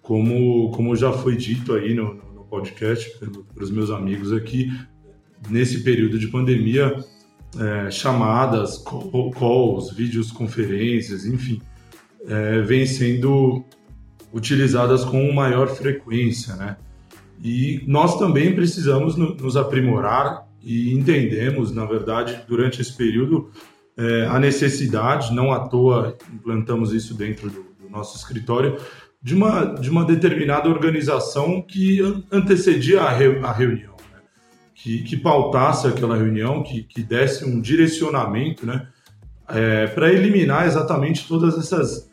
Como, 0.00 0.70
como 0.70 0.96
já 0.96 1.12
foi 1.12 1.36
dito 1.36 1.74
aí 1.74 1.92
no, 1.92 2.14
no 2.14 2.44
podcast 2.44 3.18
pelos 3.54 3.70
meus 3.70 3.90
amigos 3.90 4.32
aqui, 4.32 4.72
nesse 5.50 5.84
período 5.84 6.18
de 6.18 6.28
pandemia, 6.28 6.96
é, 7.56 7.90
chamadas, 7.90 8.82
calls, 9.38 9.92
vídeos, 9.92 10.30
conferências, 10.30 11.24
enfim, 11.24 11.62
é, 12.26 12.60
vêm 12.60 12.84
sendo 12.86 13.64
utilizadas 14.32 15.04
com 15.04 15.32
maior 15.32 15.68
frequência, 15.68 16.54
né? 16.56 16.76
E 17.42 17.82
nós 17.86 18.18
também 18.18 18.54
precisamos 18.54 19.16
nos 19.16 19.56
aprimorar 19.56 20.46
e 20.62 20.92
entendemos, 20.92 21.72
na 21.72 21.84
verdade, 21.84 22.40
durante 22.48 22.80
esse 22.82 22.94
período, 22.96 23.50
é, 23.96 24.26
a 24.26 24.38
necessidade, 24.38 25.32
não 25.32 25.52
à 25.52 25.68
toa 25.68 26.16
implantamos 26.32 26.92
isso 26.92 27.14
dentro 27.14 27.48
do, 27.48 27.66
do 27.80 27.88
nosso 27.88 28.16
escritório, 28.16 28.76
de 29.22 29.34
uma, 29.34 29.64
de 29.64 29.90
uma 29.90 30.04
determinada 30.04 30.68
organização 30.68 31.62
que 31.62 32.00
antecedia 32.30 33.02
a, 33.02 33.10
re, 33.10 33.38
a 33.38 33.52
reunião? 33.52 33.97
Que, 34.78 35.02
que 35.02 35.16
pautasse 35.16 35.88
aquela 35.88 36.16
reunião, 36.16 36.62
que, 36.62 36.84
que 36.84 37.02
desse 37.02 37.44
um 37.44 37.60
direcionamento 37.60 38.64
né? 38.64 38.88
É, 39.48 39.86
para 39.88 40.12
eliminar 40.12 40.66
exatamente 40.66 41.26
todas 41.26 41.58
essas 41.58 42.08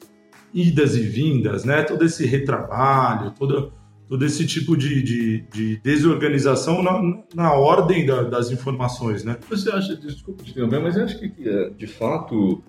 idas 0.54 0.96
e 0.96 1.02
vindas, 1.02 1.64
né? 1.64 1.84
todo 1.84 2.04
esse 2.04 2.26
retrabalho, 2.26 3.32
toda 3.32 3.72
todo 4.08 4.24
esse 4.24 4.46
tipo 4.46 4.78
de, 4.78 5.02
de, 5.02 5.42
de 5.52 5.78
desorganização 5.78 6.84
na, 6.84 7.24
na 7.34 7.54
ordem 7.54 8.06
da, 8.06 8.22
das 8.22 8.52
informações, 8.52 9.24
né? 9.24 9.36
Você 9.50 9.72
acha, 9.72 9.96
desculpa 9.96 10.44
te 10.44 10.52
interromper, 10.52 10.80
mas 10.80 10.96
acho 10.96 11.20
que, 11.20 11.30
que 11.30 11.50
é, 11.50 11.72
de 11.72 11.88
fato 11.88 12.64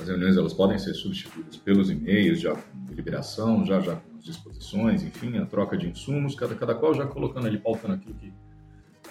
as 0.00 0.06
reuniões 0.06 0.36
elas 0.36 0.52
podem 0.52 0.78
ser 0.78 0.94
substituídas 0.94 1.56
pelos 1.56 1.90
e-mails, 1.90 2.40
já 2.40 2.54
com 2.54 2.84
deliberação, 2.84 3.66
já, 3.66 3.80
já 3.80 3.96
com 3.96 4.16
as 4.16 4.24
disposições, 4.24 5.02
enfim, 5.02 5.38
a 5.38 5.44
troca 5.44 5.76
de 5.76 5.88
insumos, 5.88 6.36
cada, 6.36 6.54
cada 6.54 6.74
qual 6.74 6.94
já 6.94 7.04
colocando 7.04 7.48
ali, 7.48 7.58
pautando 7.58 7.94
aquilo 7.94 8.14
que 8.14 8.32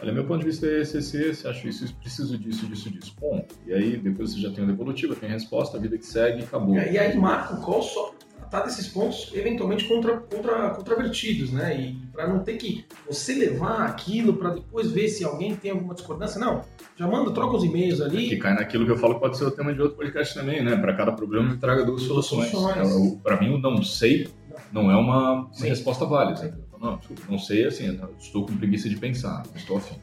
Olha, 0.01 0.13
meu 0.13 0.25
ponto 0.25 0.39
de 0.39 0.45
vista 0.45 0.65
é 0.65 0.81
esse, 0.81 0.97
esse, 0.97 1.17
esse, 1.21 1.47
acho 1.47 1.67
isso, 1.67 1.93
preciso 1.95 2.37
disso, 2.37 2.65
disso, 2.67 2.89
disso. 2.89 3.15
Bom, 3.19 3.45
e 3.67 3.73
aí 3.73 3.97
depois 3.97 4.33
você 4.33 4.39
já 4.39 4.49
tem 4.51 4.63
a 4.63 4.67
devolutiva, 4.67 5.15
tem 5.15 5.29
a 5.29 5.33
resposta, 5.33 5.77
a 5.77 5.79
vida 5.79 5.97
que 5.97 6.05
segue, 6.05 6.43
acabou. 6.43 6.75
E 6.75 6.97
aí 6.97 7.17
marca 7.17 7.57
qual 7.57 7.81
só 7.81 8.13
tratar 8.49 8.65
desses 8.65 8.87
pontos 8.87 9.31
eventualmente 9.33 9.85
contra, 9.87 10.17
contra, 10.17 10.69
contravertidos, 10.71 11.51
né? 11.51 11.79
E 11.79 11.93
para 12.11 12.27
não 12.27 12.39
ter 12.39 12.57
que 12.57 12.85
você 13.07 13.35
levar 13.35 13.85
aquilo 13.85 14.33
para 14.33 14.51
depois 14.51 14.89
ver 14.89 15.07
se 15.09 15.23
alguém 15.23 15.55
tem 15.55 15.71
alguma 15.71 15.93
discordância, 15.93 16.39
não. 16.39 16.63
Já 16.95 17.07
manda, 17.07 17.31
troca 17.31 17.57
os 17.57 17.63
e-mails 17.63 18.01
ali. 18.01 18.29
Que 18.29 18.37
cai 18.37 18.55
naquilo 18.55 18.85
que 18.85 18.91
eu 18.91 18.97
falo 18.97 19.15
que 19.15 19.19
pode 19.19 19.37
ser 19.37 19.45
o 19.45 19.51
tema 19.51 19.73
de 19.73 19.81
outro 19.81 19.97
podcast 19.97 20.33
também, 20.33 20.63
né? 20.63 20.75
Para 20.77 20.95
cada 20.95 21.11
problema 21.11 21.57
traga 21.57 21.83
duas 21.85 22.03
soluções. 22.03 22.49
soluções. 22.49 23.15
É, 23.15 23.17
para 23.21 23.39
mim, 23.39 23.53
o 23.53 23.57
não 23.57 23.83
sei 23.83 24.29
não 24.71 24.89
é 24.89 24.95
uma, 24.95 25.45
uma 25.45 25.65
resposta 25.65 26.05
válida. 26.05 26.57
Não, 26.79 26.99
não 27.29 27.37
sei 27.37 27.65
assim, 27.65 27.99
estou 28.19 28.45
com 28.45 28.55
preguiça 28.55 28.87
de 28.87 28.95
pensar, 28.95 29.43
estou 29.55 29.77
afim. 29.77 29.95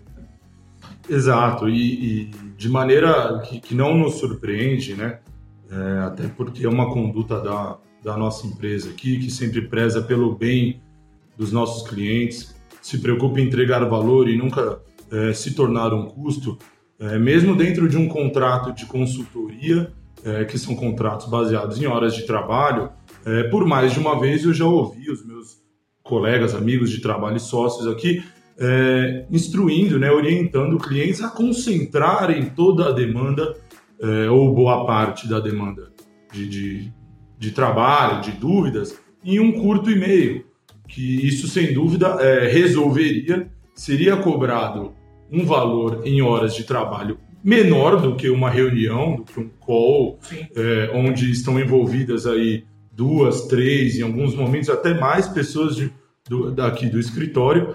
Exato, 1.08 1.68
e, 1.68 2.22
e 2.22 2.30
de 2.56 2.68
maneira 2.68 3.40
que, 3.46 3.60
que, 3.60 3.74
não 3.74 3.96
nos 3.96 4.14
surpreende, 4.14 4.94
né? 4.94 5.20
É, 5.70 5.98
até 6.00 6.28
porque 6.28 6.64
é 6.66 6.68
uma 6.68 6.92
conduta 6.92 7.40
da, 7.40 7.78
da 8.04 8.16
nossa 8.16 8.46
empresa 8.46 8.90
aqui, 8.90 9.18
que 9.18 9.30
sempre 9.30 9.62
preza 9.62 10.02
pelo 10.02 10.34
bem 10.34 10.80
dos 11.36 11.52
nossos 11.52 11.88
clientes, 11.88 12.54
se 12.82 12.98
preocupa 12.98 13.40
em 13.40 13.44
entregar 13.44 13.84
valor 13.84 14.28
e 14.28 14.36
nunca 14.36 14.80
é, 15.10 15.32
se 15.32 15.54
tornar 15.54 15.92
um 15.92 16.06
custo, 16.06 16.58
é, 16.98 17.18
mesmo 17.18 17.56
dentro 17.56 17.88
de 17.88 17.96
um 17.96 18.08
contrato 18.08 18.72
de 18.72 18.86
consultoria, 18.86 19.92
é, 20.24 20.44
que 20.44 20.58
são 20.58 20.74
contratos 20.74 21.28
baseados 21.28 21.80
em 21.80 21.86
horas 21.86 22.14
de 22.14 22.26
trabalho, 22.26 22.90
é, 23.24 23.44
por 23.44 23.66
mais 23.66 23.92
de 23.92 23.98
uma 23.98 24.18
vez 24.18 24.44
eu 24.44 24.52
já 24.52 24.64
ouvi 24.64 25.10
os 25.10 25.24
meus 25.24 25.65
colegas, 26.06 26.54
amigos 26.54 26.90
de 26.90 27.00
trabalho 27.00 27.36
e 27.36 27.40
sócios 27.40 27.86
aqui 27.86 28.22
é, 28.58 29.26
instruindo, 29.30 29.98
né, 29.98 30.10
orientando 30.10 30.78
clientes 30.78 31.22
a 31.22 31.28
concentrarem 31.28 32.46
toda 32.46 32.88
a 32.88 32.92
demanda 32.92 33.54
é, 34.00 34.30
ou 34.30 34.54
boa 34.54 34.86
parte 34.86 35.28
da 35.28 35.38
demanda 35.40 35.92
de, 36.32 36.48
de, 36.48 36.92
de, 37.38 37.50
trabalho, 37.50 38.22
de 38.22 38.32
dúvidas, 38.32 38.98
em 39.24 39.38
um 39.38 39.52
curto 39.52 39.90
e-mail. 39.90 40.44
Que 40.88 41.26
isso, 41.26 41.48
sem 41.48 41.72
dúvida, 41.72 42.16
é, 42.20 42.48
resolveria, 42.48 43.50
seria 43.74 44.16
cobrado 44.16 44.92
um 45.30 45.44
valor 45.44 46.02
em 46.04 46.22
horas 46.22 46.54
de 46.54 46.64
trabalho 46.64 47.18
menor 47.42 48.00
do 48.00 48.16
que 48.16 48.28
uma 48.28 48.50
reunião, 48.50 49.16
do 49.16 49.24
que 49.24 49.38
um 49.38 49.48
call, 49.60 50.18
é, 50.56 50.90
onde 50.94 51.30
estão 51.30 51.60
envolvidas 51.60 52.26
aí 52.26 52.64
duas, 52.96 53.42
três, 53.42 53.98
em 53.98 54.02
alguns 54.02 54.34
momentos 54.34 54.70
até 54.70 54.98
mais 54.98 55.28
pessoas 55.28 55.76
de, 55.76 55.92
do, 56.28 56.50
daqui 56.50 56.86
do 56.86 56.98
escritório, 56.98 57.74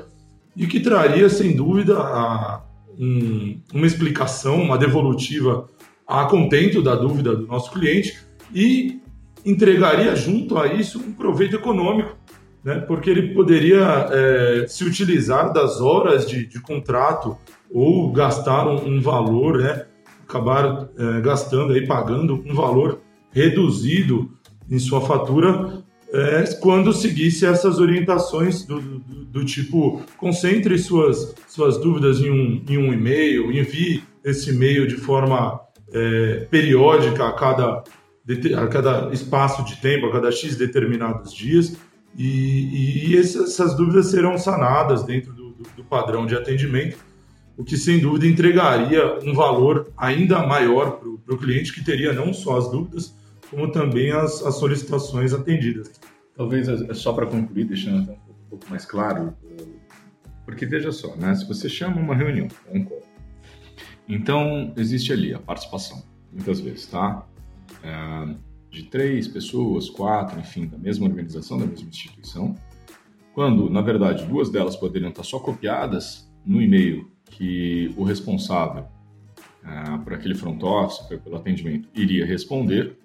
e 0.57 0.65
que 0.65 0.79
traria, 0.79 1.29
sem 1.29 1.55
dúvida, 1.55 1.97
a, 1.99 2.63
um, 2.99 3.59
uma 3.73 3.85
explicação, 3.85 4.61
uma 4.61 4.77
devolutiva 4.77 5.67
a 6.07 6.25
contento 6.25 6.81
da 6.81 6.95
dúvida 6.95 7.35
do 7.35 7.47
nosso 7.47 7.71
cliente 7.71 8.17
e 8.53 8.99
entregaria 9.45 10.15
junto 10.15 10.57
a 10.57 10.67
isso 10.67 10.99
um 10.99 11.13
proveito 11.13 11.55
econômico, 11.55 12.17
né? 12.63 12.79
porque 12.79 13.09
ele 13.09 13.33
poderia 13.33 14.07
é, 14.11 14.65
se 14.67 14.83
utilizar 14.83 15.53
das 15.53 15.79
horas 15.79 16.27
de, 16.27 16.45
de 16.45 16.59
contrato 16.59 17.37
ou 17.71 18.11
gastar 18.11 18.67
um, 18.67 18.97
um 18.97 19.01
valor, 19.01 19.59
né? 19.59 19.85
acabar 20.27 20.89
é, 20.97 21.21
gastando 21.21 21.73
aí, 21.73 21.87
pagando 21.87 22.43
um 22.45 22.53
valor 22.53 22.99
reduzido 23.31 24.29
em 24.71 24.79
sua 24.79 25.01
fatura 25.01 25.83
é, 26.13 26.43
quando 26.59 26.91
seguisse 26.91 27.45
essas 27.45 27.79
orientações 27.79 28.65
do, 28.65 28.81
do, 28.81 29.25
do, 29.25 29.45
tipo 29.45 30.01
concentre 30.17 30.77
suas, 30.77 31.33
suas 31.47 31.77
dúvidas 31.77 32.19
em 32.19 32.29
um, 32.29 32.63
em 32.67 32.77
um 32.77 32.91
e-mail, 32.91 33.51
envie 33.51 34.03
esse 34.23 34.49
e-mail 34.49 34.87
de 34.87 34.97
forma 34.97 35.59
é, 35.93 36.47
periódica 36.49 37.27
a 37.27 37.31
cada, 37.31 37.83
a 38.57 38.67
cada 38.67 39.13
espaço 39.13 39.63
de 39.63 39.77
tempo, 39.77 40.07
a 40.07 40.11
cada 40.11 40.31
X 40.31 40.57
determinados 40.57 41.33
dias, 41.33 41.77
e, 42.17 43.11
e 43.11 43.17
essas 43.17 43.73
dúvidas 43.77 44.07
serão 44.07 44.37
sanadas 44.37 45.03
dentro 45.03 45.31
do, 45.31 45.55
do 45.77 45.83
padrão 45.83 46.25
de 46.25 46.35
atendimento, 46.35 46.97
o 47.57 47.63
que 47.63 47.77
sem 47.77 47.99
dúvida 47.99 48.27
entregaria 48.27 49.17
um 49.23 49.33
valor 49.33 49.91
ainda 49.95 50.45
maior 50.45 50.99
para 51.25 51.35
o 51.35 51.37
cliente 51.37 51.73
que 51.73 51.83
teria 51.83 52.11
não 52.11 52.33
só 52.33 52.57
as 52.57 52.69
dúvidas, 52.69 53.15
como 53.51 53.69
também 53.69 54.11
as, 54.11 54.41
as 54.43 54.55
solicitações 54.55 55.33
atendidas. 55.33 55.91
Talvez 56.35 56.69
é, 56.69 56.89
é 56.89 56.93
só 56.93 57.11
para 57.11 57.27
concluir, 57.27 57.65
deixando 57.65 58.13
um 58.13 58.17
pouco, 58.49 58.65
mais 58.69 58.85
claro, 58.85 59.35
porque 60.45 60.65
veja 60.65 60.91
só, 60.91 61.15
né? 61.15 61.35
se 61.35 61.47
você 61.47 61.69
chama 61.69 61.97
uma 61.97 62.15
reunião, 62.15 62.47
um 62.73 62.83
call, 62.83 63.03
então 64.07 64.73
existe 64.75 65.13
ali 65.13 65.33
a 65.33 65.39
participação, 65.39 66.03
muitas 66.31 66.59
vezes, 66.59 66.87
tá? 66.87 67.27
É, 67.83 68.35
de 68.69 68.83
três 68.83 69.27
pessoas, 69.27 69.89
quatro, 69.89 70.39
enfim, 70.39 70.65
da 70.65 70.77
mesma 70.77 71.05
organização, 71.05 71.57
da 71.57 71.65
mesma 71.65 71.89
instituição, 71.89 72.55
quando, 73.33 73.69
na 73.69 73.81
verdade, 73.81 74.25
duas 74.25 74.49
delas 74.49 74.75
poderiam 74.75 75.09
estar 75.09 75.23
só 75.23 75.39
copiadas 75.39 76.29
no 76.45 76.61
e-mail 76.61 77.09
que 77.25 77.93
o 77.97 78.03
responsável 78.03 78.85
é, 79.63 79.97
por 80.03 80.13
aquele 80.13 80.35
front 80.35 80.61
office, 80.63 80.99
pelo 81.19 81.35
atendimento, 81.35 81.89
iria 81.93 82.25
responder, 82.25 82.97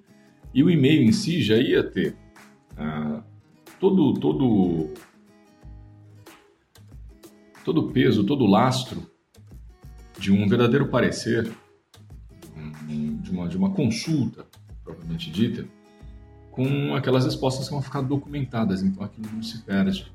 e 0.57 0.65
o 0.65 0.71
e-mail 0.71 1.03
em 1.03 1.13
si 1.13 1.43
já 1.43 1.59
ia 1.59 1.85
ter 1.85 2.17
uh, 2.79 3.23
todo 3.79 4.15
todo 4.15 4.89
todo 7.63 7.83
o 7.83 7.93
peso, 7.93 8.25
todo 8.25 8.45
o 8.45 8.47
lastro 8.47 9.03
de 10.19 10.33
um 10.33 10.49
verdadeiro 10.49 10.89
parecer, 10.89 11.53
de 13.21 13.31
uma, 13.31 13.49
de 13.49 13.57
uma 13.59 13.71
consulta 13.71 14.47
propriamente 14.83 15.31
dita, 15.31 15.69
com 16.51 16.95
aquelas 16.95 17.27
respostas 17.27 17.67
que 17.67 17.75
vão 17.75 17.83
ficar 17.83 18.01
documentadas, 18.01 18.83
então 18.83 19.05
aquilo 19.05 19.29
não 19.31 19.43
se 19.43 19.63
perde. 19.63 20.11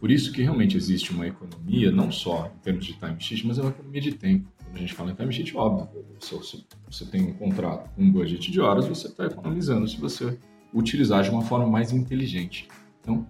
Por 0.00 0.10
isso 0.10 0.32
que 0.32 0.42
realmente 0.42 0.76
existe 0.76 1.12
uma 1.12 1.26
economia, 1.26 1.90
não 1.90 2.10
só 2.10 2.50
em 2.56 2.58
termos 2.60 2.86
de 2.86 2.94
timesheet, 2.94 3.46
mas 3.46 3.58
é 3.58 3.62
uma 3.62 3.70
economia 3.70 4.00
de 4.00 4.12
tempo. 4.12 4.48
Quando 4.66 4.76
a 4.76 4.80
gente 4.80 4.94
fala 4.94 5.10
em 5.10 5.14
timesheet, 5.14 5.56
óbvio, 5.56 5.88
se 6.20 6.34
você 6.34 7.04
tem 7.06 7.22
um 7.22 7.32
contrato 7.32 7.88
com 7.94 8.02
um 8.02 8.10
budget 8.10 8.50
de 8.50 8.60
horas, 8.60 8.86
você 8.86 9.06
está 9.06 9.26
economizando 9.26 9.88
se 9.88 9.96
você 9.96 10.38
utilizar 10.74 11.22
de 11.22 11.30
uma 11.30 11.42
forma 11.42 11.66
mais 11.66 11.92
inteligente. 11.92 12.68
Então, 13.00 13.26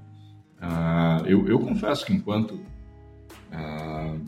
uh, 0.59 1.27
eu, 1.27 1.47
eu, 1.47 1.61
confesso 1.61 2.05
que 2.05 2.13
enquanto 2.13 2.55
uh, 2.55 4.21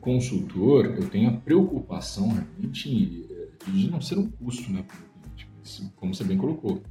consultor, 0.00 0.86
eu 0.86 1.08
tenho 1.08 1.30
a 1.30 1.32
preocupação 1.32 2.28
realmente 2.28 3.26
de 3.66 3.90
não 3.90 4.00
ser 4.00 4.18
um 4.18 4.30
custo 4.30 4.72
né, 4.72 4.82
cliente, 4.82 5.92
como 5.96 6.14
você 6.14 6.24
bem 6.24 6.38
colocou. 6.38 6.82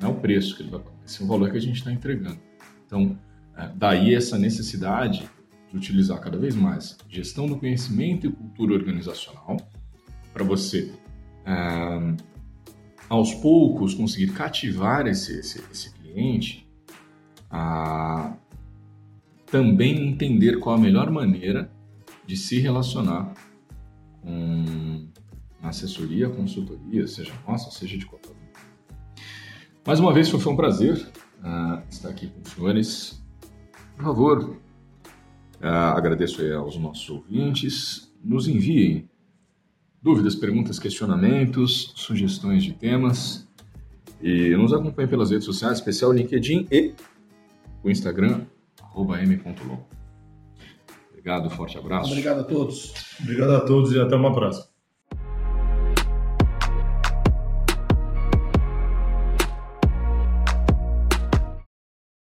Não 0.00 0.10
é 0.10 0.12
o 0.12 0.16
preço 0.16 0.56
que 0.56 0.62
ele 0.62 0.70
vai 0.70 0.80
pagar, 0.80 0.96
é 0.96 1.22
o 1.22 1.26
valor 1.26 1.50
que 1.50 1.56
a 1.56 1.60
gente 1.60 1.76
está 1.76 1.90
entregando. 1.90 2.38
Então, 2.86 3.18
uh, 3.54 3.74
daí 3.76 4.14
essa 4.14 4.38
necessidade 4.38 5.28
de 5.70 5.76
utilizar 5.76 6.20
cada 6.20 6.38
vez 6.38 6.54
mais 6.54 6.96
gestão 7.08 7.46
do 7.46 7.56
conhecimento 7.56 8.26
e 8.26 8.32
cultura 8.32 8.74
organizacional 8.74 9.56
para 10.32 10.44
você 10.44 10.92
aos 13.08 13.34
poucos 13.34 13.94
conseguir 13.94 14.32
cativar 14.32 15.06
esse, 15.06 15.38
esse, 15.38 15.62
esse 15.70 15.92
cliente 15.94 16.68
a 17.50 18.36
também 19.46 20.08
entender 20.08 20.60
qual 20.60 20.76
a 20.76 20.78
melhor 20.78 21.10
maneira 21.10 21.70
de 22.24 22.36
se 22.36 22.60
relacionar 22.60 23.34
com 24.22 25.08
assessoria, 25.62 26.28
consultoria, 26.28 27.06
seja 27.08 27.32
nossa, 27.46 27.70
seja 27.70 27.98
de 27.98 28.06
qualquer 28.06 28.40
mais 29.86 29.98
uma 29.98 30.12
vez 30.12 30.28
foi 30.28 30.52
um 30.52 30.56
prazer 30.56 31.08
uh, 31.40 31.82
estar 31.88 32.10
aqui 32.10 32.28
com 32.28 32.40
os 32.42 32.52
senhores. 32.52 33.22
Por 33.96 34.04
favor, 34.04 34.56
Uh, 35.60 35.66
agradeço 35.66 36.42
aos 36.54 36.76
nossos 36.78 37.08
ouvintes. 37.10 38.10
Nos 38.24 38.48
enviem 38.48 39.08
dúvidas, 40.02 40.34
perguntas, 40.34 40.78
questionamentos, 40.78 41.92
sugestões 41.96 42.64
de 42.64 42.72
temas. 42.72 43.46
E 44.22 44.50
nos 44.56 44.72
acompanhe 44.72 45.08
pelas 45.08 45.30
redes 45.30 45.44
sociais, 45.44 45.78
especial 45.78 46.12
LinkedIn 46.12 46.66
e 46.70 46.94
o 47.82 47.90
Instagram, 47.90 48.42
m.logo. 48.94 49.86
Obrigado, 51.10 51.50
forte 51.50 51.78
abraço. 51.78 52.10
Obrigado 52.10 52.40
a 52.40 52.44
todos. 52.44 52.92
Obrigado 53.20 53.50
a 53.52 53.60
todos 53.60 53.92
e 53.92 54.00
até 54.00 54.16
uma 54.16 54.32
próxima. 54.32 54.69